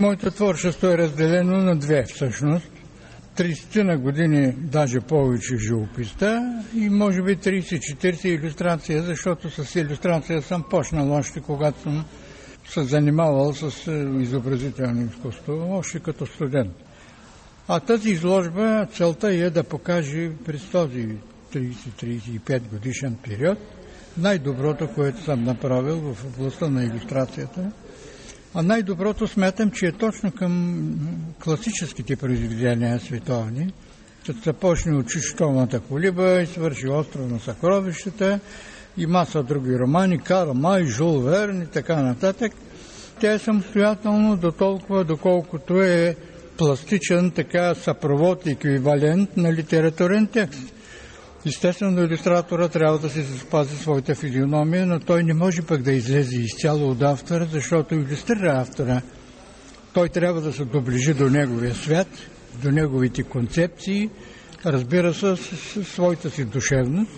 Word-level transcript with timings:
Моето 0.00 0.30
творчество 0.30 0.86
е 0.86 0.98
разделено 0.98 1.56
на 1.56 1.76
две 1.76 2.04
всъщност. 2.04 2.70
30 3.36 3.82
на 3.82 3.98
години, 3.98 4.52
даже 4.52 5.00
повече 5.00 5.56
живописта 5.56 6.62
и 6.74 6.88
може 6.88 7.22
би 7.22 7.36
30-40 7.36 8.24
иллюстрация, 8.24 9.02
защото 9.02 9.50
с 9.50 9.74
иллюстрация 9.74 10.42
съм 10.42 10.64
почнал 10.70 11.12
още 11.12 11.40
когато 11.40 11.82
съм 11.82 12.04
се 12.68 12.84
занимавал 12.84 13.54
с 13.54 13.86
е, 13.86 14.22
изобразително 14.22 15.06
изкуство, 15.06 15.68
още 15.70 16.00
като 16.00 16.26
студент. 16.26 16.72
А 17.68 17.80
тази 17.80 18.10
изложба, 18.10 18.86
целта 18.92 19.32
е 19.34 19.50
да 19.50 19.64
покаже 19.64 20.30
през 20.44 20.70
този 20.70 21.08
30-35 21.52 22.60
годишен 22.70 23.16
период 23.22 23.58
най-доброто, 24.18 24.88
което 24.94 25.24
съм 25.24 25.44
направил 25.44 25.96
в 25.96 26.24
областта 26.24 26.68
на 26.68 26.84
иллюстрацията. 26.84 27.72
А 28.54 28.62
най-доброто 28.62 29.28
смятам, 29.28 29.70
че 29.70 29.86
е 29.86 29.92
точно 29.92 30.32
към 30.32 30.84
класическите 31.44 32.16
произведения 32.16 33.00
световни. 33.00 33.72
Като 34.26 34.42
се 34.42 34.52
почне 34.52 34.96
от 34.96 35.08
Чичтовната 35.08 35.80
колиба 35.80 36.40
и 36.42 36.46
свърши 36.46 36.88
остров 36.88 37.30
на 37.30 37.40
съкровищата 37.40 38.40
и 38.96 39.06
маса 39.06 39.42
други 39.42 39.78
романи, 39.78 40.18
Карл 40.18 40.54
Май, 40.54 40.84
Жул 40.84 41.20
Верн 41.20 41.62
и 41.62 41.66
така 41.66 42.02
нататък. 42.02 42.52
Тя 43.20 43.32
е 43.32 43.38
самостоятелно 43.38 44.36
до 44.36 44.52
толкова, 44.52 45.04
доколкото 45.04 45.82
е 45.82 46.16
пластичен 46.56 47.30
така 47.30 47.74
съпровод 47.74 48.46
еквивалент 48.46 49.36
на 49.36 49.52
литературен 49.52 50.26
текст. 50.26 50.74
Естествено, 51.46 52.04
иллюстратора 52.04 52.68
трябва 52.68 52.98
да 52.98 53.10
се 53.10 53.24
спази 53.24 53.76
своята 53.76 54.14
физиономия, 54.14 54.86
но 54.86 55.00
той 55.00 55.22
не 55.22 55.34
може 55.34 55.62
пък 55.62 55.82
да 55.82 55.92
излезе 55.92 56.36
изцяло 56.36 56.90
от 56.90 57.02
автора, 57.02 57.46
защото 57.52 57.94
иллюстрира 57.94 58.60
автора. 58.60 59.02
Той 59.94 60.08
трябва 60.08 60.40
да 60.40 60.52
се 60.52 60.64
доближи 60.64 61.14
до 61.14 61.30
неговия 61.30 61.74
свят, 61.74 62.08
до 62.62 62.70
неговите 62.70 63.22
концепции, 63.22 64.10
разбира 64.66 65.14
се, 65.14 65.36
със 65.36 65.88
своята 65.88 66.30
си 66.30 66.44
душевност 66.44 67.10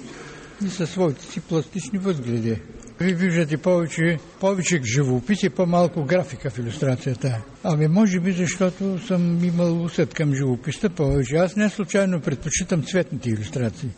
и 0.64 0.68
със 0.68 0.90
своите 0.90 1.24
си 1.24 1.40
пластични 1.40 1.98
възгледи. 1.98 2.56
Вие 3.00 3.14
виждате 3.14 3.56
повече, 3.56 4.18
повече 4.40 4.80
живопис 4.84 5.42
и 5.42 5.50
по-малко 5.50 6.04
графика 6.04 6.50
в 6.50 6.58
иллюстрацията. 6.58 7.42
Ами 7.64 7.88
може 7.88 8.20
би 8.20 8.32
защото 8.32 8.98
съм 9.06 9.44
имал 9.44 9.82
усет 9.82 10.14
към 10.14 10.34
живописта 10.34 10.90
повече. 10.90 11.36
Аз 11.36 11.56
не 11.56 11.68
случайно 11.68 12.20
предпочитам 12.20 12.82
цветните 12.82 13.30
иллюстрации. 13.30 13.90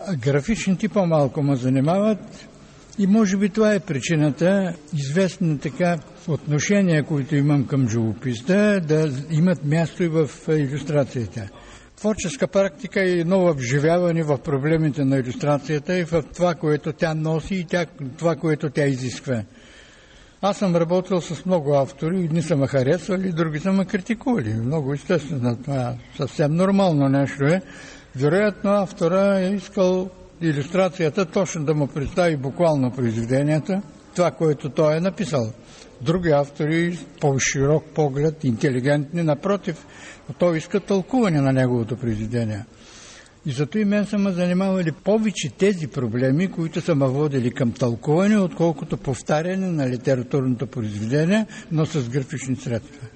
А 0.00 0.16
графичните 0.16 0.88
по-малко 0.88 1.42
ме 1.42 1.56
занимават 1.56 2.48
и 2.98 3.06
може 3.06 3.36
би 3.36 3.48
това 3.48 3.74
е 3.74 3.80
причината 3.80 4.74
известни 4.94 5.58
така 5.58 5.98
отношения, 6.28 7.04
които 7.04 7.36
имам 7.36 7.66
към 7.66 7.88
живописта, 7.88 8.80
да 8.80 9.10
имат 9.30 9.64
място 9.64 10.02
и 10.02 10.08
в 10.08 10.30
иллюстрацията 10.48 11.48
творческа 11.96 12.46
практика 12.46 13.04
и 13.04 13.24
ново 13.24 13.54
вживяване 13.54 14.22
в 14.22 14.38
проблемите 14.38 15.04
на 15.04 15.18
иллюстрацията 15.18 15.98
и 15.98 16.04
в 16.04 16.22
това, 16.34 16.54
което 16.54 16.92
тя 16.92 17.14
носи 17.14 17.54
и 17.54 17.64
тя, 17.64 17.86
това, 18.18 18.36
което 18.36 18.70
тя 18.70 18.86
изисква. 18.86 19.42
Аз 20.42 20.58
съм 20.58 20.76
работил 20.76 21.20
с 21.20 21.46
много 21.46 21.74
автори, 21.74 22.24
едни 22.24 22.42
са 22.42 22.56
ме 22.56 22.66
харесвали, 22.66 23.32
други 23.32 23.60
са 23.60 23.72
ме 23.72 23.84
критикували. 23.84 24.54
Много 24.54 24.92
естествено, 24.92 25.56
това 25.56 25.94
съвсем 26.16 26.54
нормално 26.54 27.08
нещо 27.08 27.44
е. 27.44 27.62
Вероятно 28.16 28.70
автора 28.70 29.38
е 29.38 29.54
искал 29.54 30.10
иллюстрацията 30.40 31.24
точно 31.24 31.64
да 31.64 31.74
му 31.74 31.86
представи 31.86 32.36
буквално 32.36 32.90
произведенията, 32.90 33.82
това, 34.14 34.30
което 34.30 34.70
той 34.70 34.96
е 34.96 35.00
написал. 35.00 35.52
Други 36.00 36.30
автори, 36.30 36.98
по-широк 37.20 37.84
поглед, 37.94 38.44
интелигентни, 38.44 39.22
напротив, 39.22 39.86
той 40.38 40.56
иска 40.58 40.80
тълкуване 40.80 41.40
на 41.40 41.52
неговото 41.52 41.96
произведение. 41.96 42.64
И 43.46 43.52
зато 43.52 43.78
и 43.78 43.84
мен 43.84 44.06
са 44.06 44.32
занимавали 44.32 44.92
повече 44.92 45.50
тези 45.58 45.86
проблеми, 45.86 46.50
които 46.50 46.80
са 46.80 46.94
ме 46.94 47.06
водили 47.06 47.50
към 47.50 47.72
тълкуване, 47.72 48.38
отколкото 48.38 48.96
повтаряне 48.96 49.66
на 49.70 49.90
литературното 49.90 50.66
произведение, 50.66 51.46
но 51.72 51.86
с 51.86 52.08
графични 52.08 52.56
средства. 52.56 53.06